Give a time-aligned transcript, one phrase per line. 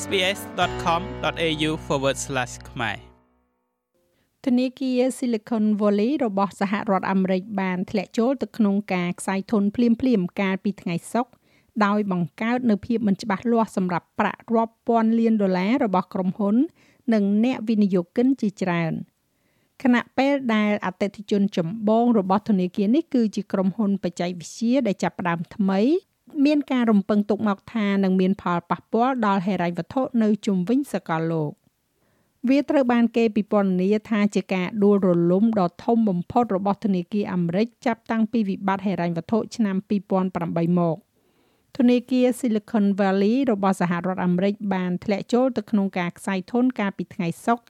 [0.00, 1.70] sbs.com.au/
[2.70, 2.96] ខ្មែរ
[4.46, 11.32] ធនាគារ Silicon Valley របស់សហរដ្ឋអាមេរិកបានធ្លាក់ចូលទៅក្នុងការខ្សែធនភ្លាមៗកាលពីថ្ងៃសុក្រ
[11.84, 16.56] ដោយបង្កើតនូវភាពមិនច្បាស់លាស់សម្រាប់ប្រាក់រាប់ពាន់លានដុល្លាររបស់ក្រុមហ៊ុន
[17.14, 18.92] និងអ្នកវិនិយោគិនជាច្រើន
[19.82, 25.80] ខណៈពេលដែលអតិថិជនចម្បងរបស់ធនាគារនេះគឺជាក្រុមហ៊ុនបច្ចេកវិទ្យាដែលចាប់ផ្ដើមថ្មី
[26.44, 31.52] មានការរំពឹងទុកមកថានឹងមានផលប៉ះពាល់ដល់ហិរញ្ញវត្ថុនៅជុំវិញសកលលោក
[32.48, 39.76] វាត្រូវបានគេពិពណ៌នាថាជាការដួលរលំដ៏ធំបំផុតរបស់ធនាគារអាមេរិកចាប់តាំងពីវិបត្តិហិរញ្ញវត្ថុឆ្នាំ
[40.28, 40.96] 2008មក
[41.76, 47.64] ធនាគារ Silicon Valley របស់សហរដ្ឋអាមេរិកបានធ្លាក់ចូលទៅក្នុងការខ្សែធនកាលពីថ្ងៃសុក្រ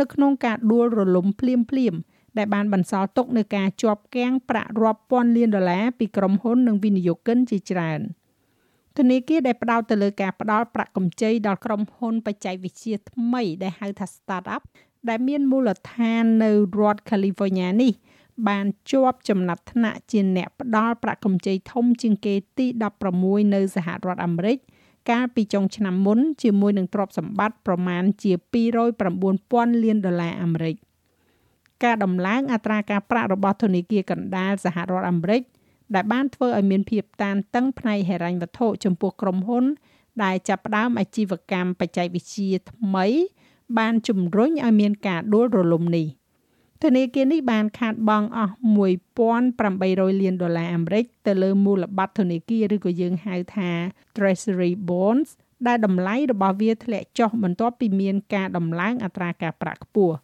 [0.00, 1.94] នៅក្នុងការដួលរលំភ្លាមភ្លាម
[2.38, 8.00] ដែលបានបន្សល់ទុកនៅការជាប់គាំងប្រាក់រាប់ពាន់លានដុល្លារពីក្រុមហ៊ុននិងវិនិយោគិនជាច្រើន
[8.98, 14.62] ធនាគារដែលផ្ដោតទៅលើការផ្ដល់ប្រាក់កម្ចីដល់ក្រុមហ៊ុនបច្ចេកវិទ្យាថ្មីដែលហៅថា Startup
[15.08, 17.92] ដែលមានមូលដ្ឋាននៅរដ្ឋ California នេះ
[18.48, 22.66] បានជាប់ចំណាត់ថ្នាក់ជាអ្នកផ្ដល់ប្រាក់កម្ចីធំជាងគេទី
[23.12, 24.58] 16នៅសហរដ្ឋអាមេរិក
[25.10, 28.32] កាលពីចុងឆ្នាំមុនជាមួយនឹងទ្រព្យសម្បត្តិប្រមាណជា
[29.08, 30.76] 209,000លានដុល្លារអាមេរិក
[31.84, 35.42] ការដំឡើងអត្រាការប្រាក់របស់ធនាគារកណ្ដាលសហរដ្ឋអាមេរិក
[35.94, 39.64] ដែលបានធ្វើឲ្យមានភាពតានតឹងផ្នែកហិរញ្ញវត្ថុចំពោះក្រុមហ៊ុន
[40.22, 43.06] ដែលចាប់ផ្ដើមអាជីវកម្មបច្ចេកវិទ្យាថ្មី
[43.78, 46.06] បានជំរុញឲ្យមានការដួលរលំនេះ
[46.84, 48.54] ធនាគារនេះបានខាតបង់អស់
[49.16, 53.70] 1800លានដុល្លារអាមេរិកទៅលើមូលបត្រធនាគារឬក៏យើងហៅថា
[54.16, 55.30] Treasury Bonds
[55.66, 60.16] ដែលតម្លៃរបស់វាធ្លាក់ចុះបន្ទាប់ពីមានការដំឡើងអត្រាការប្រាក់ខ្ពស់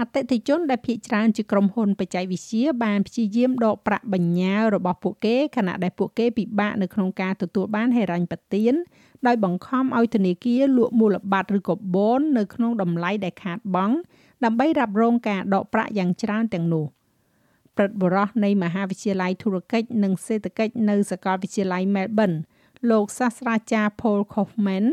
[0.00, 8.74] អតិថិជនដែលភាគច្រើនជាក្រុមហ៊ុនបច្ចេកវិទ្យាបានព្យាយាមដកប្រាក់បញ្ញើរបស់ពួកគេខណៈដែលពួកគេពិបាកនៅក្នុងការទទួលបានហិរញ្ញប្បទាន
[9.26, 13.96] ដោយបង្ខំឲ្យធនាគារលក់មូលបត្រឬក៏ bond នៅក្នុងតម្លៃដែលខាតបង់
[14.44, 16.84] ដើម្បីរ៉ាប់រងការដកប្រាក់យ៉ាងច្រើនទាំងនោះ
[17.76, 22.36] ព្រឹទ្ធបុរសនៃមហាវិទ្យាល័យធុរកិច្ចនិងសេដ្ឋកិច្ចនៅសាកលវិទ្យាល័យ Melbourne
[22.90, 24.86] លោកសាស្ត្រាចារ្យ Paul Kaufman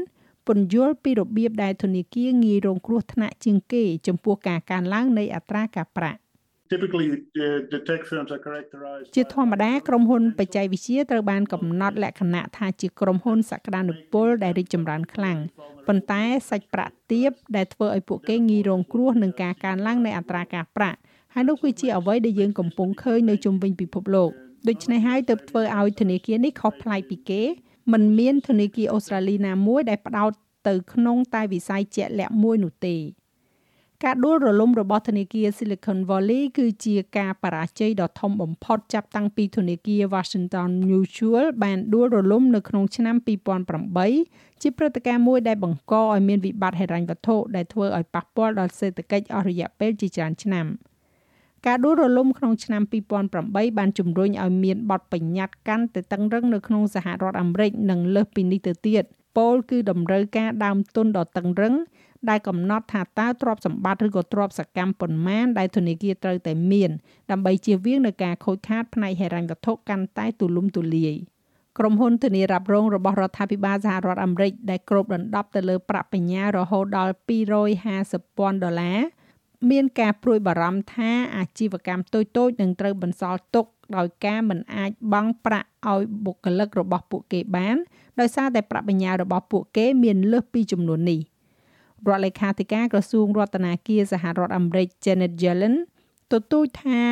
[0.48, 6.20] ពន្យល់ពីរបៀបដែលធនាគារងាយរងគ្រោះថ្នាក់ជាងគេ ចំពោះការកើនឡើងនៃអត្រាការប្រាក់
[6.72, 7.08] Typically
[7.74, 15.38] the tech firms are characterized ជាធម្មតាក្រុមហ៊ុនបច្ចេកវិទ្យាត្រូវបានកំណត់លក្ខណៈថាជាក្រុមហ៊ុនសក្តានុពលដែលរីកចម្រើនខ្លាំង
[15.88, 20.98] ប៉ុន្តែសាច់ប្រាក់ទាបដែលធ្វើឲ្យពួកគេងាយរងគ្រោះនឹងការកើនឡើងនៃអត្រាការប្រាក់
[21.34, 24.30] ហើយនោះគឺជាអ្វីដែលយើងកំពុងឃើញនៅជុំវិញពិភពលោក
[24.68, 27.42] ដូច្នេះហើយទើបធ្វើឲ្យធនាគារនេះខុសប្លែកពីគេ
[27.92, 30.32] มันមានធនាគារអូស្ត្រាលីណាមួយដែលផ្ដោត
[30.68, 32.98] ទៅក្នុងតែវិស័យជាក់លាក់មួយនោះទេ
[34.04, 43.16] ការដួលរលំរបស់ធនាគារ Silicon Valley គឺជាការបរាជ័យដ៏ធំបំផុតចាប់តាំងពីធនាគារ Washington Mutual បានដួលរលំនៅក្នុងឆ្នាំ
[43.90, 50.66] 2008ជាព្រឹត្តិការណ៍មួយដែលបង្កឲ្យមានវិបត្តិហិរញ្ញវត្ថុដែលធ្វើឲ្យប៉ះពាល់ដល់សេដ្ឋកិច្ចអស់រយៈពេលជាច្រើនឆ្នាំ
[51.68, 52.82] ការដួលរលំក្នុងឆ្នាំ
[53.30, 59.04] 2008បានជំរុញឲ្យមានបទបញ្ញត្តិកាន់តែតឹងរឹងនៅក្នុងសហរដ្ឋអាមេរិកនិងលើសពីនេះទៅទៀត
[59.38, 61.76] ពោលគឺតម្រូវការដើមទុនដ៏តឹងរឹង
[62.30, 66.92] ដែលកំណត់ថាតើទ្រព្យសម្បត្តិឬក៏ទ្រព្យសកម្មប៉ុន្មានដែលធនាគារត្រូវតែមាន
[67.32, 71.16] ដើម្បីជៀសវាងនឹងការខូចខាតផ្នែកហិរញ្ញវត្ថុកាន់តែទូលំទូលាយ
[71.78, 77.14] ក្រុមហ៊ុនធានារ៉ាប់រងរបស់រដ្ឋាភិបាលសហរដ្ឋអាមេរិកដែលគ្របដណ្ដប់ទៅលើប្រាក់បញ្ញើរហូតដល់
[77.84, 79.00] 250,000ដុល្លារ
[79.70, 87.76] មានការព្រួយបារម្ភថាអាជីវកម្មតូចៗនឹងត្រូវបន្សល់ទុកដោយការមិនអាចបង់ប្រាក់ឲ្យបុគ្គលិករបស់ពួកគេបាន
[88.20, 91.20] ដោយសារតែប្រាក់បញ្ញើរបស់ពួកគេមានលើសពីចំនួននេះ
[92.08, 95.76] រដ្ឋលេខាធិការក្រសួងរដ្ឋាភិបាលសហរដ្ឋអាមេរិក Janet Yellen
[96.32, 97.04] ទទូចថា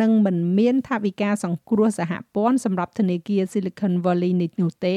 [0.00, 4.96] នឹងមិនមានថាវិការសង្គ្រោះសហព័ន្ធសម្រាប់ធនាគារ Silicon Valley នេះនោះទេ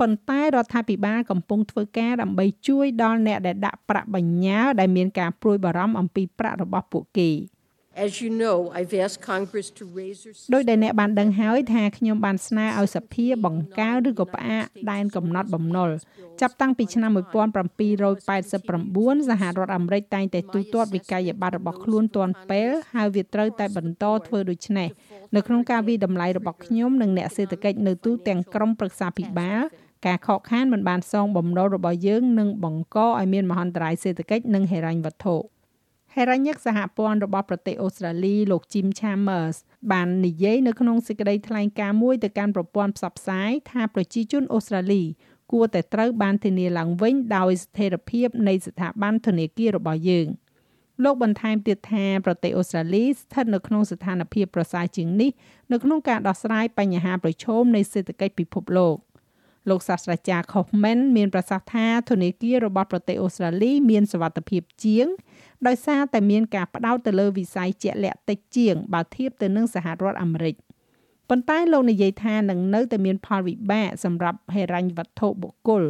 [0.00, 7.30] ប៉ុន្តែរដ្ឋាភិបាលកំពុងធ្វើការដើម្បីជួយដល់អ្នកដែលដាក់ប្រាក់បញ្ញើដែលមានការព្រួយបារម្ភអំពីប្រាក់របស់ពួកគេ។
[7.96, 15.90] As you know, I've asked Congress to raise their ដោយដែលអ្នកបានដឹងហើយថាខ្ញុំបានស្នើឲ្យសភាបង្កើនឬក៏ផ្អាកដែនកំណត់បំណុល
[16.40, 17.10] ចាប់តាំងពីឆ្នាំ
[18.40, 24.88] 1789សហរដ្ឋអាមេរិកតែងតែទូទាត់វិក័យប័ត្ររបស់ខ្លួនទាន់ពេលហើយវាត្រូវតែបន្តធ្វើដូច្នេះ
[25.34, 29.60] នៅក្នុងការវិតម្លៃរបស់ខ្ញុំនិងអ្នកសេដ្ឋកិច្ចនៅទូទាំងក្រមប្រឹក្សាភិបាល
[30.06, 35.36] ការខកខានមិនបានសងបំណុលរបស់យើងនឹងបង្កឲ្យមានមហន្តរាយសេដ្ឋកិច្ចនិងហិរញ្ញវត្ថុ។
[36.14, 39.56] ហេរញ្ញិកសហព័ន្ធរបស់ប្រទេសអូស្ត្រាលីលោក Jim Chambers
[39.92, 45.02] បាននិយាយនៅក្នុងសេចក្តីថ្លែងការណ៍មួយទៅកាន់ប្រព័ន្ធផ្សព្វផ្សាយថាប្រជាជនអូស្ត្រាលី
[45.52, 50.26] គួរតែត្រូវបានធានាឡើងវិញដោយស្ថិរភាពនៃស្ថាប័នធនាគាររបស់យើង
[51.04, 55.30] លោកបន្ថែមទៀតថាប្រទេសអូស្ត្រាលីស្ថិតនៅក្នុងស្ថានភាពប្រសើរជាងនេះ
[55.72, 58.96] នៅក្នុងការដោះស្រាយបញ្ហាប្រឈមនៃសេដ្ឋកិច្ចពិភពលោក
[59.68, 65.06] លោកសាស្ត្រាចារ្យ Kaufman មានប្រសាសន៍ថាធនាគាររបស់ប្រទេសអូស្ត្រាលីមានសវត្ថិភាពជាង
[65.66, 70.56] ដោយសារតែមានការផ្ដោតទៅលើវិស័យជាក់លាក់តិចជាងបើធៀបទៅនឹងសហរដ្ឋអាមេរិក
[71.28, 75.82] ប៉ុន្តែលោកនិយាយថានឹងនៅតែមានផលវិបាកសម្រាប់ហិរញ្ញវត្ថុបុគ្គល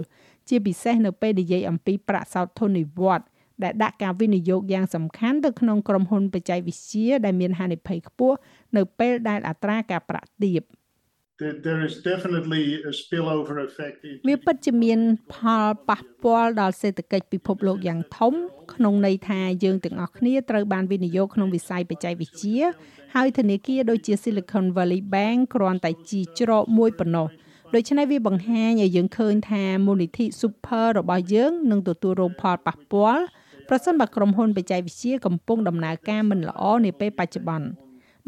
[0.48, 3.28] ជាពិសេសនៅពេលនិយាយអំពីប្រាក់សោធននិវត្តន៍
[3.62, 8.36] ដែលដាក់ការវិនិយោគយ៉ាងសំខាន់ទៅក្នុងក្រុមហ៊ុនបច្ចេកវិទ្យាដែលមានហានិភ័យខ្ពស់
[8.76, 10.62] នៅពេលដែលអត្រាការប្រាក់ទាប
[11.66, 13.96] there is definitely a spillover effect
[14.28, 14.98] វាពិតជាមាន
[15.34, 18.34] ផលប៉ះពាល់ដល់សេដ្ឋកិច្ចពិភពលោកយ៉ាងធំ
[18.74, 22.60] ក្នុងន័យថាយើងទាំងអស់គ្នាត្រូវបានវិនិយោគក្នុងវិស័យបច្ចេកវិទ្យា
[23.14, 27.28] ហើយធនាគារដូចជា Silicon Valley Bank គ្រាន់តែជីច្រកមួយប៉ុណ្ណោះ
[27.74, 33.24] ដូច្នេះវាបង្ហាញឲ្យយើងឃើញថាមូលនិធិ Super របស់យើងនឹងទទួលរងផលប៉ះពាល់
[33.68, 37.68] ប្រសិនបើក្រុមហ៊ុនបច្ចេកវិទ្យាកំពុងដំណើរការមិនល្អនាពេលបច្ចុប្បន្ន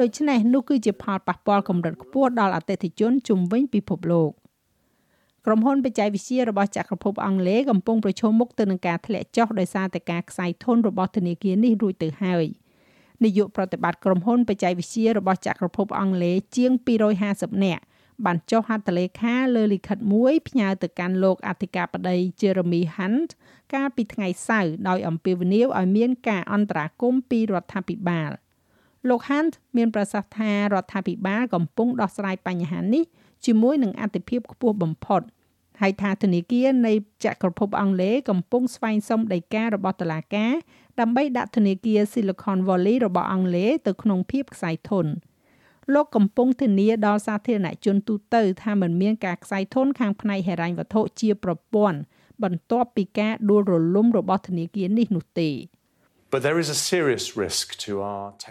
[0.01, 4.31] ដូច្នេះនោះគឺជាផលប៉ះពាល់កម្រិតខ្ពស់ដល់អតិថិជនជុំវិញពិភពលោក
[5.47, 12.47] ក្រុមហ៊ុនបច្ចេកវិទ្យារបស់ចក្រភពអង់គ្លេសកំពុងប្រឈមមុខទៅនឹងការធ្លាក់ចុះដោយសារតែការខ្សែធនរបស់ធនាគារនេះរួចទៅហើយ
[13.25, 16.73] នាយកប្រតិបត្តិក្រុមហ៊ុនបច្ចេកវិទ្យារបស់ចក្រភពអង់គ្លេសជាង
[17.19, 17.83] 250នាក់
[18.25, 23.31] បានចុះហត្ថលេខាលើលិខិតមួយផ្ញើទៅកាន់លោកអធិការបតី Jeremy Hunt
[23.75, 28.31] កាលពីថ្ងៃសៅរ៍ដោយអំពាវនាវឲ្យមានការអន្តរាគមន៍ពីរដ្ឋាភិបាល
[29.09, 33.05] លោក Hunt មានប្រសាសន៍ថារដ្ឋាភិបាលកំពុងដោះស្រាយបញ្ហានេះ
[33.47, 35.23] ជាមួយនឹងអតិភិបខ្ពស់បំផុត
[35.81, 36.93] ហើយថាធនាគារនៃ
[37.25, 40.53] ចក្រភពអង់គ្លេសកំពុងស្វែងសុំដីការបស់តុលាការ
[41.01, 45.07] ដើម្បីដាក់ធនាគារ Silicon Valley របស់អង់គ្លេសទៅក្នុងភាពខ្សែធន
[45.95, 51.99] លោកកំពុងធានាដល់សាធារណជនទូទៅថាมันមានការខ្សែធនខាងផ្នែកហិរញ្ញវត្ថុជាប្រព័ន្ធ
[52.43, 55.51] បន្ទាប់ពីការដួលរលំរបស់ធនាគារនេះនោះទេ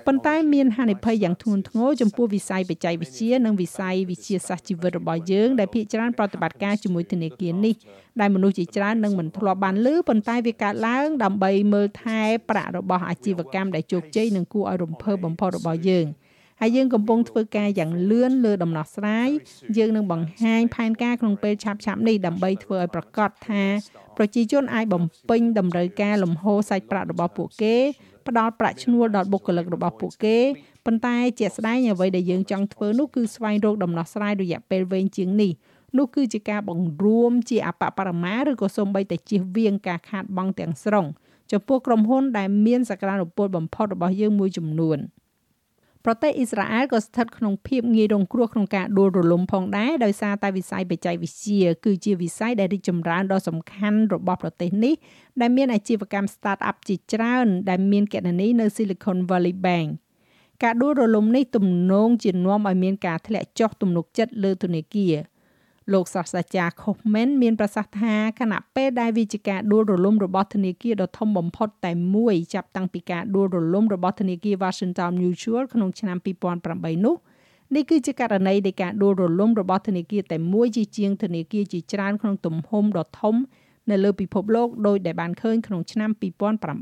[0.07, 7.75] ប៉ុន្តែមានហានិភ័យយ៉ាងធ្ងន់ធ្ងរចំពោះវិស័យបច្ចេកវិទ្យានិងវិស័យវិទ្យាសាស្ត្រជីវិតរបស់យើងដែលភាគច្រើនប្រតិបត្តិការជាមួយធនាគារនេះ
[8.19, 16.05] ដែលមនុស្សជាច្រើននឹងមិនធ្លាប់បានឮប៉ុន្តែវាកើតឡើងដើម្បីមើលថែប្រាក់របស់អាជីវកម្មដែលជោគជ័យនិងគួរឲ្យរំភើបបំផុតរបស់យើង
[16.63, 19.29] ហើយយើងកំពុងធ្វើការយ៉ាងលឿនលើដំណោះស្រាយ
[19.77, 23.63] យើងនឹងបង្ហាញផែនការក្នុងពេលឆាប់ៗនេះដើម្បីធ្វើឲ្យប្រកាសថា
[24.17, 27.75] ប្រជាជនអាចបំពេញតម្រូវការលំហូរសាច់ប្រាក់របស់ពួកគេ
[28.27, 30.37] ផ្ដល់ប្រាក់ឈ្នួលដល់បុគ្គលិករបស់ពួកគេ
[30.85, 35.51] ប៉ុន្តែជាក់ស្ដែងអ្វីដែលយើងចង់ធ្វើនោះគឺស្វែងរកដំណោះស្រាយរយៈពេលវែងជាងនេះ
[35.97, 41.05] នោះគឺជាការបង្រួមជាអបបរមាឬក៏សូម្បីតែជៀសវាងការខាតបង់ទាំងស្រុង
[41.51, 44.99] ចំពោះក្រុមហ៊ុនដែលមានសក្តានុពលបំផុតរបស់យើងមួយចំនួន។
[46.05, 54.93] ប្រទេសអ៊ីស្រាអែលក៏ស្ថិតក្នុងភាពងាយរងគ្រោះក្នុងការដួលរលំផងដែរដោយសារតែវិស័យបច្ចេកវិទ្យាគឺជាវិស័យដែលរីកចម្រើនដ៏សំខាន់របស់ប្រទេសនេះ
[55.41, 59.89] ដែលមានអាជីវកម្ម Start-up ជាច្រើន ដែលមានគណនីនៅ Silicon Valley Bank
[60.63, 65.15] ការដួលរលំនេះទំនងជានាំឲ្យមានការធ្លាក់ចុះទំនុកចិត្តលើធនាគារ
[65.93, 76.17] លោកសាស្ត្រាចារ្យ Kaufman មានប្រសាសន៍ថាគណៈពេលដែលវិជាការដួលរលំរបស់ធនាគារដ៏ធំបំផុតតែមួយចាប់តាំងពីការដួលរលំរបស់ធនាគារ Washington Mutual ក្នុងឆ្នាំ
[76.61, 77.15] 2008នោះ
[77.75, 83.35] នេះគឺជាករណីនៃការដួលរលំរបស់ធនាគារតែមួយជាជាងធនាគារជាច្រើនក្នុងទំហំដ៏ធំ
[83.89, 86.09] នៅលើពិភពលោកដោយដែលបានឃើញក្នុងឆ្នាំ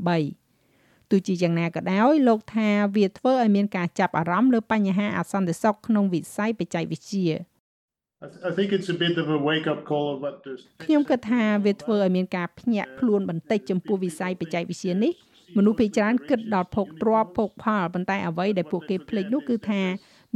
[0.00, 7.28] 2008ទោះជាយ៉ាងណាក៏ដោយលោកថាវាធ្វើឲ្យមានការចាប់អារម្មណ៍លើបញ្ហាអសន្តិសុខក្នុងវិស័យបច្ចេកវិទ្យា
[8.22, 15.12] I think it's a bit of a wake up call of what this ខ្ញុំគិតថាវាធ្វើឲ្យមានការភ្ញាក់ខ្លួនបន្តិចចំពោះវិស័យបច្ចេកវិទ្យានេះ
[15.56, 19.82] មនុស្សភាគច្រើនគិតដល់ភោគទ្រព្យភោគផលប៉ុន្តែអ្វីដែលពួកគេភ្លេចនោះគឺថា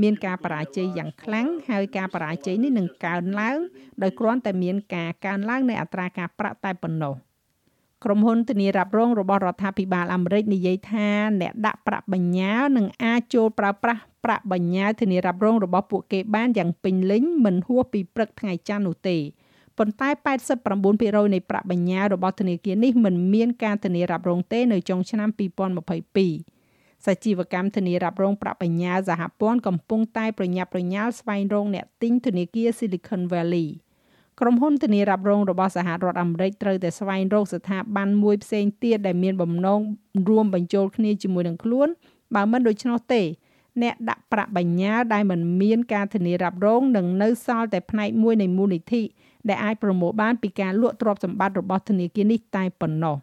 [0.03, 3.59] មានការបរាជ័យយ៉ាងខ្លាំងហើយការបរាជ័យនេះនឹងកើនឡើង
[4.03, 7.15] ដោយគ្រាន់តែមានការកើនឡើងនៃអត្រាការប្រាក់តែប៉ុណ្ណោះ។
[8.05, 11.09] ក្រុមហ៊ុនធានារ៉ាប់រងរបស់រដ្ឋាភិបាលអាមេរិកនិយាយថា
[11.41, 19.19] អ្នកដាក់ប្រាក់បញ្ញើនឹងអាចចូលប្រើប្រាស់ប្រាក់បញ្ញើធានារ៉ាប់រងរបស់ពួកគេបានយ៉ាងពេញលេញមិនហួសពីព្រឹកថ្ងៃច័ន្ទនោះទេ
[19.79, 20.09] ប៉ុន្តែ
[20.71, 33.69] 89%នៃប្រាក់បញ្ញើរបស់ធនាគារនេះមិនមានការធានារ៉ាប់រងទេនៅចុងឆ្នាំ2022សាជីវកម្មធានារ៉ាប់រងប្រាក់បញ្ញើសហព័ន្ធកំពុងតែប្រញាប់ប្រញាល់ស្វែងរកអ្នកទិញធនាគារ Silicon Valley។
[34.41, 39.81] ក្រុមហ៊ុនធានារ៉ាប់រងរបស់សហរដ្ឋអាមេរិកត្រូវតែស្វែងរកស្ថាប័នមួយផ្សេងទៀតដែលមានបំណង
[40.29, 41.89] រួមបញ្ចូលគ្នាជាមួយនឹងខ្លួន
[42.35, 43.23] បើមិនដូច្នោះទេ
[43.83, 49.03] អ្នកដាក់ប្រាក់បញ្ញើដែលមិនមានការធានារ៉ាប់រងនឹងនៅសល់តែផ្នែកមួយនៃមូលនិធិ
[49.49, 53.17] ដែលអាចប្រមូលបានពីការលក់ទ្រព្យសម្បត្តិរបស់ធនាគារនេះតែប៉ុណ្ណោះ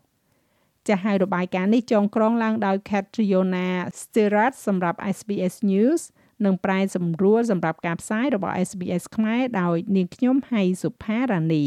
[0.88, 3.68] ចាស់ហើយរបាយការណ៍នេះចងក្រងឡើងដោយ Catriona
[4.00, 6.02] Stirat សម្រាប់ SBS News
[6.46, 11.66] និងប្រែសម្រួលសម្រាប់ការផ្សាយរបស់ SBS ខ្មែរដោយនាងខ្ញុំហៃសុផារ៉ានី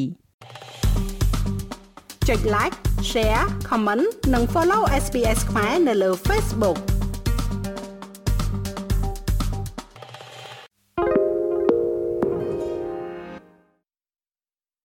[2.28, 2.76] ចុច like
[3.10, 4.04] share comment
[4.34, 6.78] និង follow SBS ខ្មែរនៅលើ Facebook